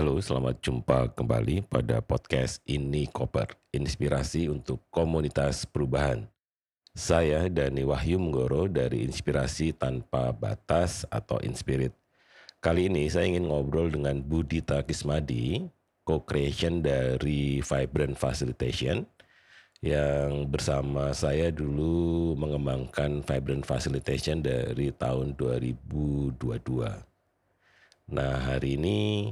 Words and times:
Halo, 0.00 0.16
selamat 0.16 0.64
jumpa 0.64 1.12
kembali 1.12 1.68
pada 1.68 2.00
podcast 2.00 2.64
Ini 2.64 3.12
Koper, 3.12 3.52
inspirasi 3.68 4.48
untuk 4.48 4.80
komunitas 4.88 5.68
perubahan. 5.68 6.24
Saya 6.96 7.52
Dani 7.52 7.84
Wahyu 7.84 8.16
Menggoro 8.16 8.64
dari 8.64 9.04
Inspirasi 9.04 9.76
Tanpa 9.76 10.32
Batas 10.32 11.04
atau 11.12 11.36
Inspirit. 11.44 11.92
Kali 12.64 12.88
ini 12.88 13.12
saya 13.12 13.28
ingin 13.28 13.44
ngobrol 13.44 13.92
dengan 13.92 14.24
Budita 14.24 14.80
Kismadi, 14.88 15.68
co-creation 16.08 16.80
dari 16.80 17.60
Vibrant 17.60 18.16
Facilitation, 18.16 19.04
yang 19.84 20.48
bersama 20.48 21.12
saya 21.12 21.52
dulu 21.52 22.32
mengembangkan 22.40 23.20
Vibrant 23.20 23.68
Facilitation 23.68 24.40
dari 24.40 24.96
tahun 24.96 25.36
2022. 25.36 26.40
Nah, 28.16 28.34
hari 28.48 28.80
ini 28.80 29.28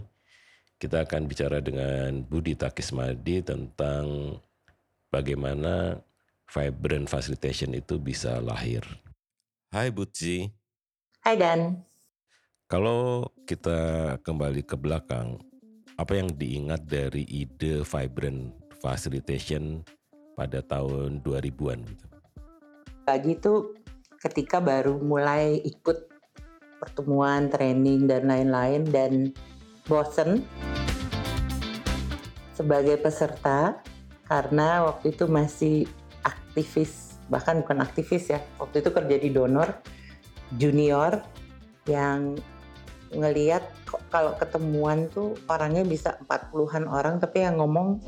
kita 0.79 1.03
akan 1.03 1.27
bicara 1.27 1.59
dengan 1.59 2.23
Budi 2.23 2.55
Takismadi 2.55 3.43
tentang 3.43 4.39
bagaimana 5.11 5.99
vibrant 6.47 7.11
facilitation 7.11 7.75
itu 7.75 7.99
bisa 7.99 8.39
lahir. 8.39 8.87
Hai 9.75 9.91
Butsi. 9.91 10.47
Hai 11.27 11.35
Dan. 11.35 11.83
Kalau 12.71 13.27
kita 13.43 14.17
kembali 14.23 14.63
ke 14.63 14.79
belakang, 14.79 15.43
apa 15.99 16.15
yang 16.15 16.31
diingat 16.31 16.87
dari 16.87 17.27
ide 17.27 17.83
vibrant 17.83 18.55
facilitation 18.79 19.83
pada 20.39 20.63
tahun 20.63 21.19
2000-an 21.27 21.83
gitu? 21.91 22.07
Lagi 23.11 23.35
itu 23.35 23.55
ketika 24.23 24.63
baru 24.63 24.95
mulai 25.03 25.59
ikut 25.67 26.07
pertemuan, 26.79 27.51
training 27.51 28.07
dan 28.07 28.31
lain-lain 28.31 28.87
dan 28.87 29.35
bosen 29.89 30.45
sebagai 32.59 32.99
peserta 32.99 33.79
karena 34.27 34.91
waktu 34.91 35.15
itu 35.15 35.31
masih 35.31 35.87
aktivis 36.27 37.23
bahkan 37.31 37.63
bukan 37.63 37.79
aktivis 37.87 38.35
ya 38.35 38.43
waktu 38.59 38.83
itu 38.83 38.91
kerja 38.91 39.17
di 39.21 39.31
donor 39.31 39.69
junior 40.59 41.23
yang 41.87 42.35
ngeliat 43.15 43.65
kalau 44.13 44.37
ketemuan 44.37 45.09
tuh 45.09 45.39
orangnya 45.49 45.85
bisa 45.87 46.19
40-an 46.29 46.85
orang 46.91 47.17
tapi 47.17 47.41
yang 47.41 47.57
ngomong 47.57 48.05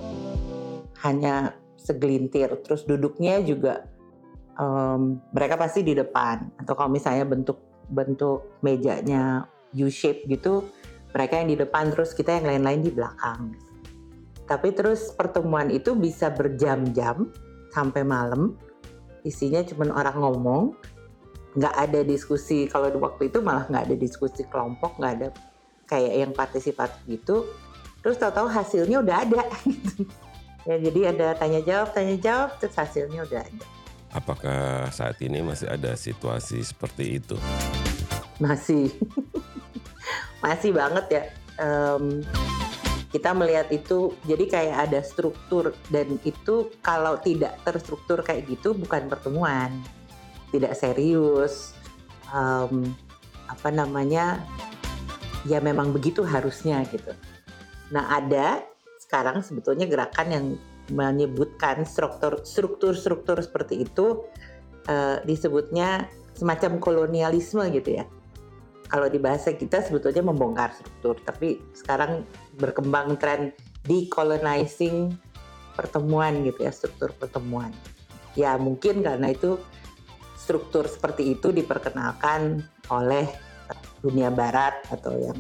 hanya 1.01 1.57
segelintir. 1.81 2.53
Terus 2.61 2.85
duduknya 2.85 3.41
juga 3.41 3.89
um, 4.61 5.17
mereka 5.33 5.57
pasti 5.57 5.81
di 5.81 5.97
depan. 5.97 6.53
Atau 6.61 6.77
kalau 6.77 6.93
misalnya 6.93 7.25
bentuk 7.25 7.57
bentuk 7.89 8.61
mejanya 8.61 9.49
U 9.73 9.89
shape 9.89 10.29
gitu 10.29 10.69
mereka 11.11 11.43
yang 11.43 11.51
di 11.51 11.59
depan 11.59 11.91
terus 11.91 12.15
kita 12.15 12.39
yang 12.39 12.47
lain-lain 12.47 12.87
di 12.87 12.93
belakang 12.95 13.51
tapi 14.51 14.75
terus 14.75 15.15
pertemuan 15.15 15.71
itu 15.71 15.95
bisa 15.95 16.27
berjam-jam 16.27 17.31
sampai 17.71 18.03
malam. 18.03 18.59
Isinya 19.23 19.63
cuma 19.63 19.87
orang 19.95 20.19
ngomong, 20.19 20.75
nggak 21.55 21.75
ada 21.79 22.03
diskusi. 22.03 22.67
Kalau 22.67 22.91
di 22.91 22.99
waktu 22.99 23.31
itu 23.31 23.39
malah 23.39 23.71
nggak 23.71 23.87
ada 23.87 23.95
diskusi 23.95 24.43
kelompok, 24.51 24.99
nggak 24.99 25.13
ada 25.23 25.29
kayak 25.87 26.15
yang 26.27 26.33
partisipatif 26.35 26.99
gitu. 27.07 27.47
Terus 28.03 28.19
tahu-tahu 28.19 28.51
hasilnya 28.51 28.99
udah 28.99 29.17
ada. 29.23 29.47
Gitu. 29.63 30.11
ya 30.69 30.83
jadi 30.83 31.01
ada 31.15 31.27
tanya 31.39 31.63
jawab, 31.63 31.95
tanya 31.95 32.17
jawab, 32.19 32.51
terus 32.59 32.75
hasilnya 32.75 33.23
udah 33.31 33.41
ada. 33.47 33.67
Apakah 34.11 34.91
saat 34.91 35.15
ini 35.23 35.47
masih 35.47 35.71
ada 35.71 35.95
situasi 35.95 36.59
seperti 36.67 37.23
itu? 37.23 37.39
Masih, 38.43 38.91
masih 40.43 40.75
banget 40.75 41.07
ya. 41.07 41.23
Um, 41.61 42.27
kita 43.11 43.35
melihat 43.35 43.67
itu 43.75 44.15
jadi 44.23 44.45
kayak 44.47 44.77
ada 44.91 45.01
struktur 45.03 45.75
dan 45.91 46.19
itu 46.23 46.71
kalau 46.79 47.19
tidak 47.19 47.59
terstruktur 47.67 48.23
kayak 48.23 48.47
gitu 48.47 48.71
bukan 48.71 49.11
pertemuan 49.11 49.75
tidak 50.55 50.79
serius 50.79 51.75
um, 52.31 52.87
apa 53.51 53.69
namanya 53.75 54.39
ya 55.43 55.59
memang 55.59 55.91
begitu 55.91 56.23
harusnya 56.23 56.87
gitu. 56.87 57.11
Nah 57.91 58.15
ada 58.15 58.63
sekarang 59.03 59.43
sebetulnya 59.43 59.91
gerakan 59.91 60.29
yang 60.31 60.47
menyebutkan 60.91 61.83
struktur 61.83 62.43
struktur 62.47 62.95
struktur 62.95 63.43
seperti 63.43 63.83
itu 63.87 64.23
uh, 64.87 65.19
disebutnya 65.27 66.07
semacam 66.35 66.79
kolonialisme 66.79 67.63
gitu 67.75 68.03
ya 68.03 68.05
kalau 68.91 69.07
di 69.07 69.23
bahasa 69.23 69.55
kita 69.55 69.87
sebetulnya 69.87 70.27
membongkar 70.27 70.75
struktur, 70.75 71.15
tapi 71.23 71.63
sekarang 71.73 72.27
berkembang 72.59 73.15
tren 73.23 73.55
decolonizing 73.87 75.15
pertemuan 75.79 76.43
gitu 76.43 76.67
ya, 76.67 76.75
struktur 76.75 77.15
pertemuan. 77.15 77.71
Ya 78.35 78.59
mungkin 78.59 79.07
karena 79.07 79.31
itu 79.31 79.63
struktur 80.35 80.91
seperti 80.91 81.39
itu 81.39 81.55
diperkenalkan 81.55 82.67
oleh 82.91 83.31
dunia 84.03 84.35
barat 84.35 84.83
atau 84.91 85.15
yang 85.15 85.39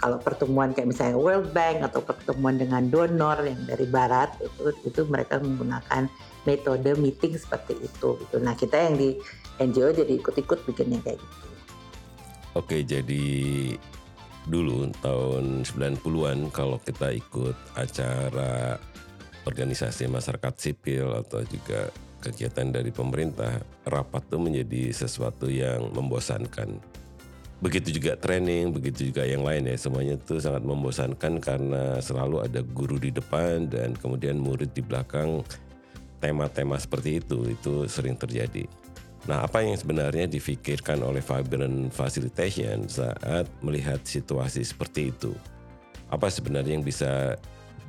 kalau 0.00 0.16
pertemuan 0.16 0.72
kayak 0.72 0.92
misalnya 0.92 1.16
World 1.20 1.52
Bank 1.52 1.84
atau 1.84 2.00
pertemuan 2.00 2.56
dengan 2.56 2.88
donor 2.88 3.44
yang 3.44 3.60
dari 3.68 3.84
barat 3.84 4.32
itu 4.40 4.72
itu 4.88 5.00
mereka 5.08 5.40
menggunakan 5.40 6.08
metode 6.48 6.96
meeting 6.96 7.36
seperti 7.36 7.76
itu 7.76 8.16
gitu. 8.16 8.36
Nah, 8.40 8.56
kita 8.56 8.80
yang 8.80 8.96
di 8.96 9.20
NGO 9.60 9.92
jadi 9.92 10.12
ikut-ikut 10.16 10.64
bikinnya 10.64 11.04
kayak 11.04 11.20
gitu. 11.20 11.49
Oke, 12.58 12.82
jadi 12.82 13.26
dulu 14.50 14.90
tahun 14.98 15.62
90-an 15.62 16.50
kalau 16.50 16.82
kita 16.82 17.14
ikut 17.14 17.54
acara 17.78 18.74
organisasi 19.46 20.10
masyarakat 20.10 20.54
sipil 20.58 21.14
atau 21.14 21.46
juga 21.46 21.94
kegiatan 22.20 22.68
dari 22.68 22.92
pemerintah, 22.92 23.62
rapat 23.88 24.26
itu 24.28 24.36
menjadi 24.36 24.82
sesuatu 24.92 25.48
yang 25.48 25.88
membosankan. 25.94 26.76
Begitu 27.60 28.00
juga 28.00 28.16
training, 28.16 28.72
begitu 28.72 29.12
juga 29.12 29.24
yang 29.24 29.44
lain 29.44 29.68
ya, 29.68 29.76
semuanya 29.76 30.16
itu 30.16 30.40
sangat 30.40 30.64
membosankan 30.64 31.40
karena 31.44 32.00
selalu 32.00 32.44
ada 32.44 32.60
guru 32.64 32.96
di 32.96 33.12
depan 33.12 33.68
dan 33.68 33.92
kemudian 33.96 34.40
murid 34.40 34.72
di 34.72 34.80
belakang. 34.80 35.44
Tema-tema 36.20 36.76
seperti 36.76 37.20
itu, 37.20 37.48
itu 37.48 37.88
sering 37.88 38.16
terjadi. 38.16 38.68
Nah, 39.28 39.44
apa 39.44 39.60
yang 39.60 39.76
sebenarnya 39.76 40.24
difikirkan 40.24 41.04
oleh 41.04 41.20
Vibrant 41.20 41.92
Facilitation 41.92 42.88
saat 42.88 43.44
melihat 43.60 44.00
situasi 44.00 44.64
seperti 44.64 45.12
itu? 45.12 45.36
Apa 46.08 46.32
sebenarnya 46.32 46.80
yang 46.80 46.86
bisa 46.86 47.36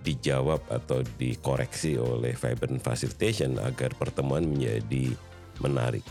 dijawab 0.03 0.59
atau 0.67 1.05
dikoreksi 1.15 1.95
oleh 1.95 2.35
Vibrant 2.35 2.83
Facilitation 2.83 3.55
agar 3.63 3.95
pertemuan 3.95 4.43
menjadi 4.43 5.15
menarik? 5.63 6.03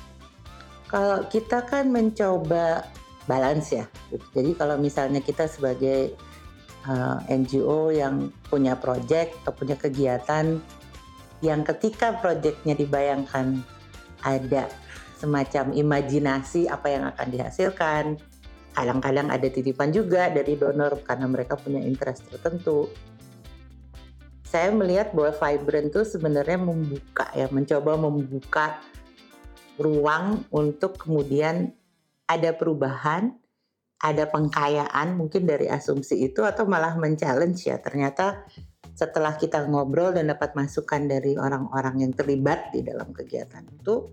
Kalau 0.88 1.28
kita 1.28 1.68
kan 1.68 1.92
mencoba 1.92 2.88
balance 3.28 3.76
ya. 3.76 3.84
Jadi 4.34 4.56
kalau 4.56 4.80
misalnya 4.80 5.20
kita 5.20 5.46
sebagai 5.46 6.16
uh, 6.88 7.20
eh, 7.28 7.38
NGO 7.38 7.92
yang 7.92 8.32
punya 8.48 8.74
proyek 8.74 9.36
atau 9.44 9.52
punya 9.54 9.76
kegiatan 9.76 10.58
yang 11.40 11.60
ketika 11.64 12.18
proyeknya 12.20 12.74
dibayangkan 12.74 13.62
ada 14.20 14.68
semacam 15.20 15.76
imajinasi 15.76 16.72
apa 16.72 16.88
yang 16.88 17.04
akan 17.12 17.28
dihasilkan. 17.28 18.04
Kadang-kadang 18.72 19.28
ada 19.28 19.44
titipan 19.44 19.92
juga 19.92 20.32
dari 20.32 20.56
donor 20.56 21.04
karena 21.04 21.28
mereka 21.28 21.60
punya 21.60 21.84
interest 21.84 22.24
tertentu. 22.32 22.88
Saya 24.48 24.72
melihat 24.72 25.12
bahwa 25.12 25.30
Vibrant 25.36 25.92
itu 25.92 26.02
sebenarnya 26.02 26.58
membuka 26.58 27.28
ya, 27.36 27.46
mencoba 27.52 27.92
membuka 28.00 28.66
ruang 29.78 30.42
untuk 30.50 30.98
kemudian 30.98 31.70
ada 32.26 32.50
perubahan, 32.56 33.36
ada 34.00 34.26
pengkayaan 34.26 35.14
mungkin 35.14 35.44
dari 35.44 35.70
asumsi 35.70 36.30
itu 36.30 36.42
atau 36.42 36.66
malah 36.66 36.98
men-challenge 36.98 37.68
ya. 37.68 37.78
Ternyata 37.78 38.48
setelah 38.94 39.38
kita 39.38 39.64
ngobrol 39.70 40.12
dan 40.12 40.28
dapat 40.28 40.52
masukan 40.52 41.06
dari 41.06 41.38
orang-orang 41.38 42.04
yang 42.06 42.12
terlibat 42.12 42.74
di 42.74 42.84
dalam 42.84 43.14
kegiatan 43.14 43.64
itu 43.70 44.12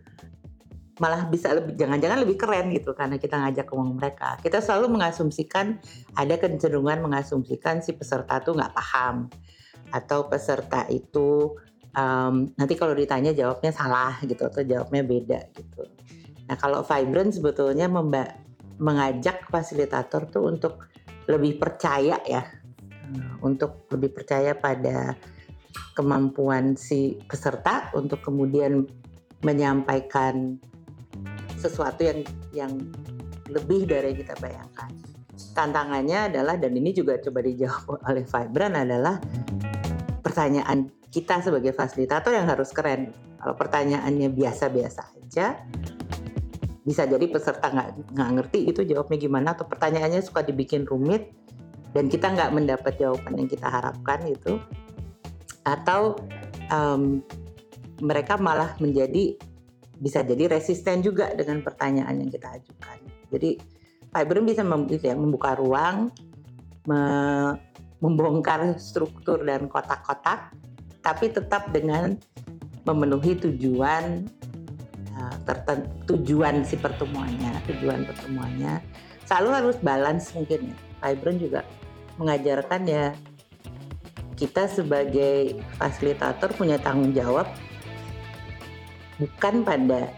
malah 0.98 1.30
bisa 1.30 1.54
lebih 1.54 1.78
jangan-jangan 1.78 2.20
lebih 2.26 2.38
keren 2.38 2.74
gitu 2.74 2.98
karena 2.98 3.22
kita 3.22 3.38
ngajak 3.38 3.66
ngomong 3.70 3.98
mereka. 3.98 4.38
Kita 4.42 4.62
selalu 4.62 4.98
mengasumsikan 4.98 5.78
ada 6.18 6.36
kecenderungan 6.38 7.02
mengasumsikan 7.06 7.86
si 7.86 7.94
peserta 7.94 8.42
tuh 8.42 8.58
nggak 8.58 8.74
paham 8.74 9.30
atau 9.94 10.28
peserta 10.28 10.84
itu 10.90 11.56
um, 11.96 12.52
nanti 12.58 12.74
kalau 12.76 12.98
ditanya 12.98 13.32
jawabnya 13.32 13.72
salah 13.72 14.20
gitu 14.26 14.46
atau 14.46 14.62
jawabnya 14.66 15.04
beda 15.06 15.40
gitu. 15.56 15.84
Nah 16.48 16.56
kalau 16.56 16.82
vibrant 16.84 17.32
sebetulnya 17.32 17.88
mengajak 18.78 19.48
fasilitator 19.50 20.30
tuh 20.32 20.48
untuk 20.48 20.88
lebih 21.28 21.60
percaya 21.60 22.24
ya, 22.24 22.44
untuk 23.44 23.92
lebih 23.92 24.16
percaya 24.16 24.56
pada 24.56 25.16
kemampuan 25.92 26.80
si 26.80 27.20
peserta 27.28 27.92
untuk 27.94 28.24
kemudian 28.24 28.88
menyampaikan 29.44 30.58
sesuatu 31.68 32.02
yang 32.04 32.20
yang 32.56 32.72
lebih 33.52 33.88
dari 33.88 34.12
yang 34.14 34.20
kita 34.24 34.36
bayangkan. 34.40 34.92
tantangannya 35.38 36.34
adalah 36.34 36.58
dan 36.58 36.74
ini 36.74 36.94
juga 36.98 37.18
coba 37.22 37.46
dijawab 37.46 38.02
oleh 38.10 38.26
Vibran 38.26 38.74
adalah 38.74 39.22
pertanyaan 40.26 40.90
kita 41.14 41.46
sebagai 41.46 41.78
fasilitator 41.78 42.34
yang 42.34 42.50
harus 42.50 42.74
keren. 42.74 43.14
Kalau 43.38 43.54
pertanyaannya 43.54 44.34
biasa-biasa 44.34 45.02
aja, 45.18 45.62
bisa 46.88 47.04
jadi 47.04 47.26
peserta 47.28 47.68
nggak 47.68 48.18
nggak 48.18 48.30
ngerti 48.40 48.60
itu 48.72 48.82
jawabnya 48.88 49.18
gimana 49.20 49.48
atau 49.54 49.68
pertanyaannya 49.68 50.24
suka 50.24 50.40
dibikin 50.42 50.88
rumit 50.88 51.36
dan 51.92 52.08
kita 52.08 52.32
nggak 52.32 52.52
mendapat 52.56 52.96
jawaban 52.96 53.44
yang 53.44 53.50
kita 53.52 53.68
harapkan 53.68 54.24
itu 54.24 54.56
atau 55.68 56.16
um, 56.72 57.20
mereka 58.00 58.40
malah 58.40 58.80
menjadi 58.80 59.36
bisa 59.98 60.22
jadi 60.22 60.50
resisten 60.50 61.02
juga 61.02 61.34
dengan 61.34 61.62
pertanyaan 61.66 62.22
yang 62.22 62.30
kita 62.30 62.58
ajukan. 62.58 63.00
Jadi 63.34 63.52
Fiber 64.08 64.40
bisa 64.42 64.64
ya, 64.64 65.14
membuka 65.14 65.54
ruang, 65.60 66.10
me, 66.88 67.02
membongkar 68.00 68.80
struktur 68.80 69.44
dan 69.44 69.68
kotak-kotak, 69.68 70.56
tapi 71.04 71.30
tetap 71.30 71.70
dengan 71.76 72.16
memenuhi 72.88 73.36
tujuan 73.36 74.26
uh, 75.12 75.38
tujuan 76.08 76.64
si 76.64 76.80
pertemuannya, 76.80 77.62
tujuan 77.68 78.08
pertemuannya. 78.08 78.80
Selalu 79.28 79.50
harus 79.52 79.78
balance 79.84 80.32
mungkin 80.32 80.72
ya. 80.72 80.78
Vibran 80.98 81.38
juga 81.38 81.62
mengajarkan 82.18 82.82
ya 82.90 83.14
kita 84.38 84.70
sebagai 84.70 85.58
fasilitator 85.82 86.54
punya 86.54 86.78
tanggung 86.78 87.12
jawab 87.12 87.50
bukan 89.18 89.66
pada 89.66 90.14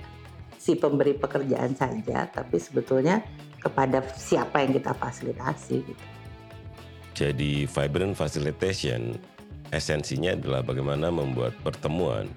si 0.60 0.76
pemberi 0.76 1.16
pekerjaan 1.16 1.74
saja, 1.76 2.28
tapi 2.30 2.60
sebetulnya 2.60 3.24
kepada 3.60 4.04
siapa 4.16 4.64
yang 4.64 4.76
kita 4.76 4.92
fasilitasi. 4.96 5.76
Gitu. 5.84 6.06
Jadi 7.16 7.68
vibrant 7.68 8.16
facilitation 8.16 9.16
esensinya 9.76 10.36
adalah 10.36 10.62
bagaimana 10.64 11.12
membuat 11.12 11.56
pertemuan 11.64 12.28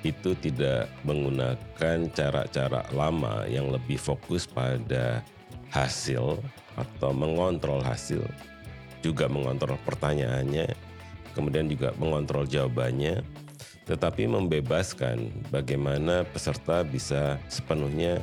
itu 0.00 0.32
tidak 0.40 0.88
menggunakan 1.04 2.08
cara-cara 2.16 2.88
lama 2.96 3.44
yang 3.44 3.68
lebih 3.68 4.00
fokus 4.00 4.48
pada 4.48 5.20
hasil 5.68 6.40
atau 6.76 7.10
mengontrol 7.12 7.84
hasil, 7.84 8.24
juga 9.04 9.28
mengontrol 9.28 9.76
pertanyaannya, 9.84 10.72
kemudian 11.36 11.68
juga 11.68 11.92
mengontrol 12.00 12.48
jawabannya, 12.48 13.20
tetapi 13.90 14.30
membebaskan 14.30 15.26
bagaimana 15.50 16.22
peserta 16.30 16.86
bisa 16.86 17.42
sepenuhnya 17.50 18.22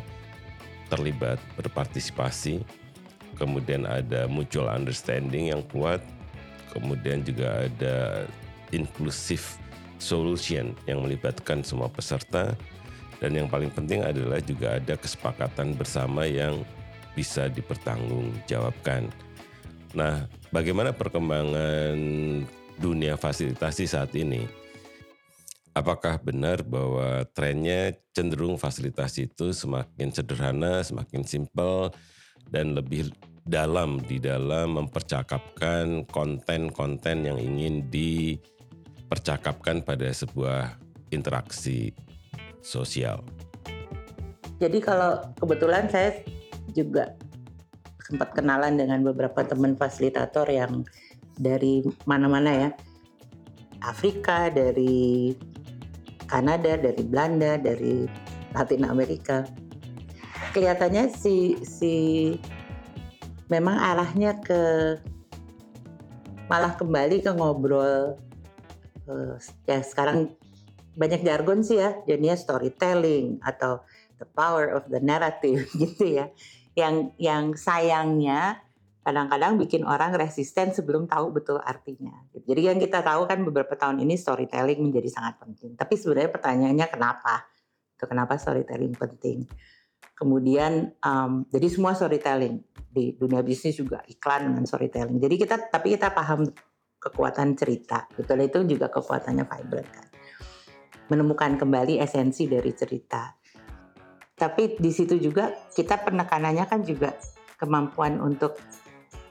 terlibat, 0.87 1.35
berpartisipasi, 1.59 2.63
kemudian 3.35 3.83
ada 3.83 4.31
mutual 4.31 4.71
understanding 4.71 5.51
yang 5.51 5.59
kuat, 5.67 5.99
kemudian 6.71 7.19
juga 7.19 7.67
ada 7.67 8.23
inclusive 8.71 9.43
solution 9.99 10.71
yang 10.87 11.03
melibatkan 11.03 11.59
semua 11.67 11.91
peserta, 11.91 12.55
dan 13.19 13.35
yang 13.35 13.51
paling 13.51 13.67
penting 13.67 14.07
adalah 14.07 14.39
juga 14.39 14.79
ada 14.79 14.95
kesepakatan 14.95 15.75
bersama 15.75 16.23
yang 16.23 16.63
bisa 17.11 17.51
dipertanggungjawabkan. 17.51 19.11
Nah, 19.91 20.31
bagaimana 20.55 20.95
perkembangan 20.95 21.99
dunia 22.79 23.19
fasilitasi 23.19 23.83
saat 23.83 24.15
ini? 24.15 24.66
Apakah 25.77 26.17
benar 26.17 26.65
bahwa 26.65 27.21
trennya 27.37 27.93
cenderung 28.17 28.57
fasilitasi 28.57 29.29
itu 29.29 29.53
semakin 29.53 30.09
sederhana, 30.09 30.81
semakin 30.81 31.21
simpel, 31.21 31.93
dan 32.49 32.73
lebih 32.73 33.13
dalam 33.47 34.01
di 34.03 34.19
dalam 34.19 34.75
mempercakapkan 34.75 36.03
konten-konten 36.11 37.23
yang 37.23 37.39
ingin 37.39 37.87
dipercakapkan 37.87 39.85
pada 39.85 40.09
sebuah 40.11 40.75
interaksi 41.15 41.93
sosial. 42.59 43.23
Jadi 44.57 44.81
kalau 44.81 45.21
kebetulan 45.37 45.87
saya 45.87 46.25
juga 46.73 47.15
sempat 48.03 48.33
kenalan 48.35 48.75
dengan 48.75 49.05
beberapa 49.05 49.45
teman 49.45 49.77
fasilitator 49.77 50.49
yang 50.49 50.83
dari 51.37 51.85
mana-mana 52.03 52.51
ya. 52.67 52.69
Afrika, 53.77 54.49
dari 54.49 55.37
Kanada, 56.27 56.75
dari 56.75 57.03
Belanda, 57.07 57.55
dari 57.55 58.05
Latin 58.51 58.83
Amerika. 58.85 59.47
Kelihatannya 60.51 61.09
si 61.15 61.55
si 61.63 61.95
memang 63.47 63.79
arahnya 63.79 64.37
ke 64.43 64.61
malah 66.47 66.75
kembali 66.75 67.23
ke 67.23 67.31
ngobrol 67.35 68.15
uh, 69.07 69.35
ya 69.67 69.83
sekarang 69.83 70.31
banyak 70.95 71.23
jargon 71.23 71.61
sih 71.63 71.79
ya 71.79 71.99
jadinya 72.07 72.35
storytelling 72.39 73.39
atau 73.43 73.83
the 74.17 74.27
power 74.35 74.71
of 74.71 74.87
the 74.87 74.99
narrative 75.03 75.67
gitu 75.81 76.23
ya 76.23 76.31
yang 76.77 77.11
yang 77.19 77.53
sayangnya 77.53 78.63
kadang-kadang 79.07 79.55
bikin 79.55 79.87
orang 79.87 80.11
resisten 80.19 80.75
sebelum 80.75 81.07
tahu 81.07 81.31
betul 81.31 81.63
artinya. 81.63 82.27
Jadi 82.35 82.59
yang 82.67 82.75
kita 82.75 82.99
tahu 82.99 83.23
kan 83.23 83.39
beberapa 83.39 83.79
tahun 83.79 84.03
ini 84.03 84.19
storytelling 84.19 84.83
menjadi 84.83 85.07
sangat 85.07 85.39
penting. 85.39 85.79
Tapi 85.79 85.95
sebenarnya 85.95 86.27
pertanyaannya 86.35 86.87
kenapa? 86.91 87.47
Kenapa 87.95 88.35
storytelling 88.35 88.99
penting? 88.99 89.47
Kemudian 90.11 90.91
um, 91.07 91.47
jadi 91.47 91.71
semua 91.71 91.95
storytelling 91.95 92.59
di 92.75 93.15
dunia 93.15 93.39
bisnis 93.47 93.79
juga 93.79 94.03
iklan 94.11 94.51
dengan 94.51 94.67
storytelling. 94.67 95.23
Jadi 95.23 95.35
kita 95.39 95.55
tapi 95.71 95.95
kita 95.95 96.11
paham 96.11 96.43
kekuatan 96.99 97.55
cerita. 97.55 98.11
Betul 98.11 98.43
itu 98.43 98.59
juga 98.67 98.91
kekuatannya 98.91 99.47
Vibrant 99.47 99.87
kan. 99.87 100.07
Menemukan 101.07 101.55
kembali 101.55 102.03
esensi 102.03 102.43
dari 102.51 102.75
cerita. 102.75 103.31
Tapi 104.35 104.75
di 104.75 104.91
situ 104.91 105.15
juga 105.15 105.47
kita 105.71 105.95
penekanannya 106.03 106.65
kan 106.67 106.83
juga 106.83 107.15
kemampuan 107.55 108.19
untuk 108.19 108.59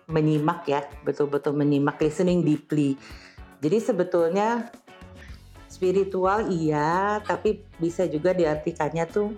menyimak 0.06 0.66
ya, 0.70 0.86
betul-betul 1.02 1.54
menyimak, 1.54 1.98
listening 1.98 2.46
deeply. 2.46 2.94
Jadi 3.62 3.78
sebetulnya 3.82 4.70
spiritual 5.66 6.46
iya, 6.48 7.18
tapi 7.26 7.66
bisa 7.76 8.06
juga 8.06 8.30
diartikannya 8.32 9.04
tuh 9.10 9.34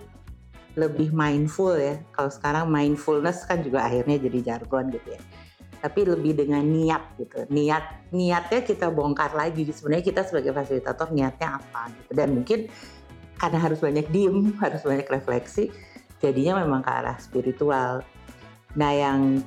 lebih 0.77 1.09
mindful 1.11 1.73
ya. 1.75 1.97
Kalau 2.13 2.31
sekarang 2.31 2.65
mindfulness 2.69 3.43
kan 3.43 3.65
juga 3.65 3.83
akhirnya 3.89 4.21
jadi 4.21 4.55
jargon 4.55 4.93
gitu 4.93 5.17
ya. 5.17 5.21
Tapi 5.79 5.99
lebih 6.05 6.35
dengan 6.35 6.61
niat 6.61 7.17
gitu. 7.17 7.47
Niat 7.49 8.11
niatnya 8.11 8.61
kita 8.63 8.91
bongkar 8.91 9.33
lagi. 9.33 9.63
Sebenarnya 9.71 10.05
kita 10.05 10.21
sebagai 10.27 10.51
fasilitator 10.51 11.09
niatnya 11.11 11.59
apa 11.59 11.89
gitu. 11.95 12.11
Dan 12.13 12.39
mungkin 12.39 12.69
karena 13.39 13.57
harus 13.63 13.79
banyak 13.79 14.11
diem, 14.11 14.51
harus 14.63 14.83
banyak 14.83 15.07
refleksi, 15.07 15.71
jadinya 16.19 16.59
memang 16.61 16.83
ke 16.83 16.91
arah 16.91 17.15
spiritual. 17.17 18.03
Nah 18.75 18.91
yang 18.91 19.39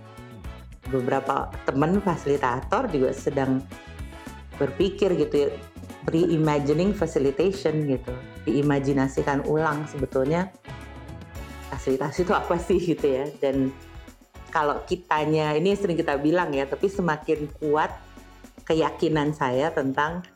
beberapa 0.91 1.53
teman 1.69 2.03
fasilitator 2.03 2.91
juga 2.91 3.15
sedang 3.15 3.63
berpikir 4.59 5.15
gitu 5.15 5.47
ya 5.47 5.49
reimagining 6.11 6.91
facilitation 6.91 7.87
gitu. 7.87 8.13
Diimajinasikan 8.43 9.47
ulang 9.47 9.87
sebetulnya 9.87 10.51
fasilitasi 11.71 12.27
itu 12.27 12.35
apa 12.35 12.57
sih 12.59 12.79
gitu 12.83 13.07
ya. 13.07 13.27
Dan 13.39 13.71
kalau 14.51 14.83
kitanya 14.85 15.55
ini 15.55 15.79
sering 15.79 15.95
kita 15.95 16.19
bilang 16.19 16.51
ya 16.51 16.67
tapi 16.67 16.91
semakin 16.91 17.47
kuat 17.63 17.95
keyakinan 18.67 19.33
saya 19.33 19.71
tentang 19.71 20.27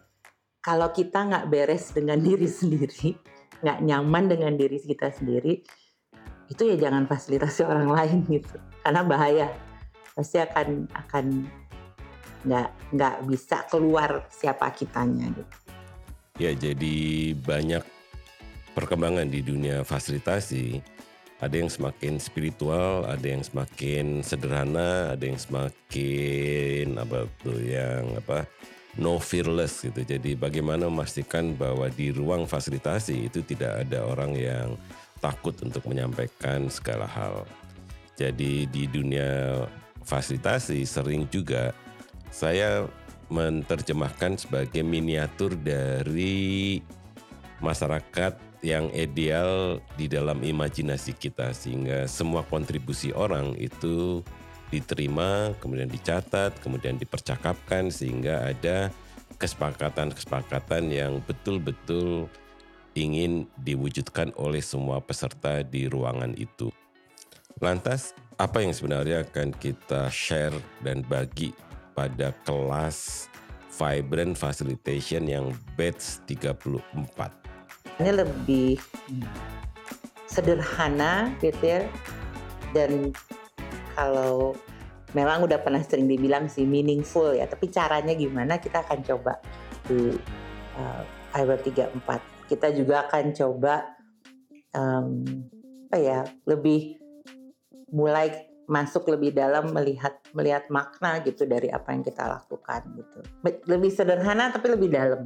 kalau 0.62 0.90
kita 0.90 1.26
nggak 1.26 1.46
beres 1.50 1.90
dengan 1.94 2.18
diri 2.26 2.46
sendiri 2.46 3.14
nggak 3.56 3.78
nyaman 3.82 4.24
dengan 4.28 4.52
diri 4.54 4.76
kita 4.76 5.08
sendiri 5.08 5.64
itu 6.46 6.62
ya 6.62 6.76
jangan 6.78 7.10
fasilitasi 7.10 7.66
orang 7.66 7.90
lain 7.90 8.18
gitu. 8.30 8.54
Karena 8.86 9.02
bahaya 9.02 9.50
pasti 10.16 10.40
akan 10.40 10.88
akan 10.96 11.26
nggak 12.48 12.68
nggak 12.96 13.16
bisa 13.28 13.68
keluar 13.68 14.24
siapa 14.32 14.72
kitanya 14.72 15.28
gitu. 15.28 15.56
Ya 16.40 16.52
jadi 16.56 17.32
banyak 17.36 17.84
perkembangan 18.72 19.28
di 19.28 19.44
dunia 19.44 19.84
fasilitasi. 19.84 20.80
Ada 21.36 21.52
yang 21.60 21.68
semakin 21.68 22.16
spiritual, 22.16 23.04
ada 23.04 23.28
yang 23.28 23.44
semakin 23.44 24.24
sederhana, 24.24 25.12
ada 25.12 25.20
yang 25.20 25.36
semakin 25.36 26.96
apa 26.96 27.28
tuh 27.44 27.60
yang 27.60 28.16
apa 28.16 28.48
no 28.96 29.20
fearless 29.20 29.84
gitu. 29.84 30.00
Jadi 30.00 30.32
bagaimana 30.32 30.88
memastikan 30.88 31.52
bahwa 31.52 31.92
di 31.92 32.08
ruang 32.08 32.48
fasilitasi 32.48 33.28
itu 33.28 33.44
tidak 33.44 33.84
ada 33.84 34.08
orang 34.08 34.32
yang 34.32 34.80
takut 35.20 35.52
untuk 35.60 35.84
menyampaikan 35.84 36.72
segala 36.72 37.04
hal. 37.04 37.44
Jadi 38.16 38.64
di 38.64 38.88
dunia 38.88 39.60
fasilitasi 40.06 40.86
sering 40.86 41.26
juga 41.28 41.74
saya 42.30 42.86
menerjemahkan 43.26 44.38
sebagai 44.38 44.86
miniatur 44.86 45.58
dari 45.58 46.78
masyarakat 47.58 48.38
yang 48.62 48.88
ideal 48.94 49.82
di 49.98 50.06
dalam 50.06 50.40
imajinasi 50.40 51.14
kita 51.18 51.50
sehingga 51.50 52.06
semua 52.06 52.46
kontribusi 52.46 53.10
orang 53.12 53.58
itu 53.58 54.22
diterima, 54.70 55.54
kemudian 55.62 55.86
dicatat, 55.86 56.58
kemudian 56.62 56.98
dipercakapkan 56.98 57.90
sehingga 57.90 58.50
ada 58.50 58.90
kesepakatan-kesepakatan 59.38 60.90
yang 60.90 61.22
betul-betul 61.22 62.26
ingin 62.96 63.44
diwujudkan 63.60 64.32
oleh 64.40 64.64
semua 64.64 64.98
peserta 64.98 65.60
di 65.62 65.86
ruangan 65.86 66.32
itu. 66.34 66.72
Lantas, 67.60 68.16
apa 68.36 68.60
yang 68.60 68.76
sebenarnya 68.76 69.24
akan 69.24 69.48
kita 69.56 70.12
share 70.12 70.52
dan 70.84 71.00
bagi 71.08 71.56
pada 71.96 72.36
kelas 72.44 73.28
Vibrant 73.80 74.36
Facilitation 74.36 75.24
yang 75.24 75.56
batch 75.76 76.20
34? 76.28 76.84
Ini 77.96 78.12
lebih 78.12 78.76
sederhana 80.28 81.32
gitu 81.40 81.64
ya. 81.64 81.80
Dan 82.76 83.16
kalau 83.96 84.52
memang 85.16 85.48
udah 85.48 85.56
pernah 85.64 85.80
sering 85.80 86.04
dibilang 86.04 86.52
sih 86.52 86.68
meaningful 86.68 87.32
ya, 87.32 87.48
tapi 87.48 87.72
caranya 87.72 88.12
gimana 88.12 88.60
kita 88.60 88.84
akan 88.84 89.00
coba 89.00 89.40
di 89.88 90.12
uh, 90.76 91.02
Fiber 91.32 91.56
34. 91.64 92.52
Kita 92.52 92.68
juga 92.76 93.08
akan 93.08 93.24
coba 93.32 93.96
um, 94.76 95.24
apa 95.88 95.96
ya, 95.96 96.20
lebih 96.44 97.05
mulai 97.90 98.46
masuk 98.66 99.06
lebih 99.06 99.30
dalam 99.30 99.70
melihat 99.70 100.18
melihat 100.34 100.66
makna 100.68 101.22
gitu 101.22 101.46
dari 101.46 101.70
apa 101.70 101.94
yang 101.94 102.02
kita 102.02 102.26
lakukan 102.26 102.82
gitu. 102.98 103.18
Lebih 103.70 103.90
sederhana 103.94 104.50
tapi 104.50 104.74
lebih 104.74 104.90
dalam. 104.90 105.22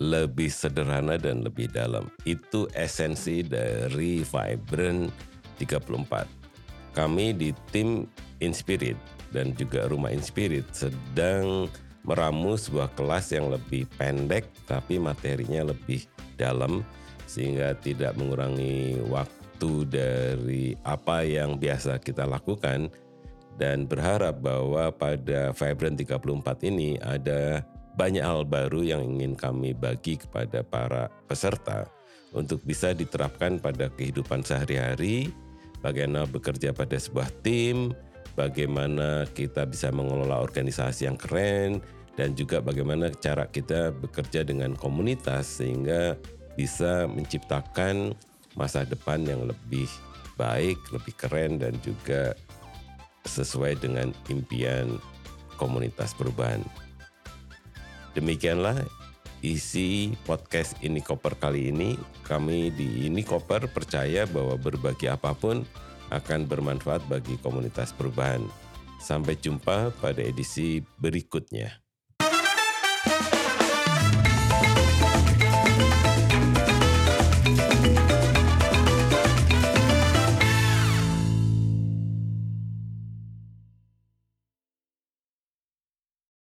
Lebih 0.00 0.48
sederhana 0.48 1.20
dan 1.20 1.44
lebih 1.44 1.68
dalam. 1.72 2.08
Itu 2.24 2.68
esensi 2.72 3.44
dari 3.44 4.24
Vibrant 4.24 5.12
34. 5.60 6.96
Kami 6.96 7.26
di 7.36 7.52
tim 7.72 8.08
Inspirit 8.40 8.96
dan 9.32 9.52
juga 9.56 9.88
Rumah 9.88 10.12
Inspirit 10.12 10.64
sedang 10.72 11.68
meramu 12.04 12.56
sebuah 12.56 12.96
kelas 12.96 13.32
yang 13.36 13.52
lebih 13.52 13.84
pendek 14.00 14.48
tapi 14.64 14.96
materinya 14.96 15.68
lebih 15.68 16.08
dalam 16.40 16.80
sehingga 17.28 17.76
tidak 17.78 18.16
mengurangi 18.16 18.98
waktu 19.06 19.39
itu 19.60 19.84
dari 19.84 20.72
apa 20.88 21.20
yang 21.20 21.60
biasa 21.60 22.00
kita 22.00 22.24
lakukan 22.24 22.88
dan 23.60 23.84
berharap 23.84 24.40
bahwa 24.40 24.88
pada 24.88 25.52
Vibrant 25.52 26.00
34 26.00 26.64
ini 26.72 26.96
ada 26.96 27.60
banyak 27.92 28.24
hal 28.24 28.48
baru 28.48 28.80
yang 28.80 29.04
ingin 29.04 29.36
kami 29.36 29.76
bagi 29.76 30.16
kepada 30.16 30.64
para 30.64 31.12
peserta 31.28 31.84
untuk 32.32 32.64
bisa 32.64 32.96
diterapkan 32.96 33.60
pada 33.60 33.92
kehidupan 33.92 34.40
sehari-hari, 34.40 35.28
bagaimana 35.84 36.24
bekerja 36.24 36.72
pada 36.72 36.96
sebuah 36.96 37.28
tim, 37.44 37.92
bagaimana 38.40 39.28
kita 39.36 39.68
bisa 39.68 39.92
mengelola 39.92 40.40
organisasi 40.40 41.04
yang 41.04 41.20
keren, 41.20 41.84
dan 42.16 42.32
juga 42.32 42.64
bagaimana 42.64 43.12
cara 43.12 43.44
kita 43.44 43.92
bekerja 43.92 44.40
dengan 44.40 44.72
komunitas 44.72 45.60
sehingga 45.60 46.16
bisa 46.56 47.04
menciptakan 47.12 48.16
masa 48.58 48.86
depan 48.86 49.22
yang 49.22 49.46
lebih 49.46 49.86
baik, 50.40 50.80
lebih 50.90 51.14
keren 51.18 51.60
dan 51.60 51.76
juga 51.84 52.32
sesuai 53.28 53.76
dengan 53.76 54.10
impian 54.32 54.96
komunitas 55.60 56.16
perubahan. 56.16 56.64
Demikianlah 58.16 58.80
isi 59.44 60.16
podcast 60.24 60.80
ini 60.80 61.04
koper 61.04 61.36
kali 61.36 61.68
ini. 61.68 62.00
Kami 62.24 62.72
di 62.72 63.06
ini 63.06 63.20
koper 63.20 63.68
percaya 63.68 64.24
bahwa 64.24 64.56
berbagi 64.56 65.06
apa 65.12 65.36
pun 65.36 65.62
akan 66.10 66.48
bermanfaat 66.48 67.06
bagi 67.06 67.38
komunitas 67.38 67.94
perubahan. 67.94 68.42
Sampai 69.00 69.36
jumpa 69.38 69.94
pada 70.00 70.20
edisi 70.20 70.84
berikutnya. 71.00 71.80